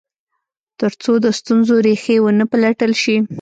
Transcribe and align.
تر 0.79 0.91
څو 1.03 1.11
د 1.25 1.27
ستونزو 1.39 1.75
ریښې 1.85 2.17
و 2.21 2.25
نه 2.39 2.45
پلټل 2.51 2.91
شي. 3.03 3.17